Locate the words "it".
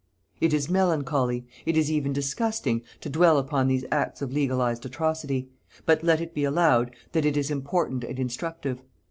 0.39-0.51, 1.63-1.77, 6.19-6.33, 7.23-7.37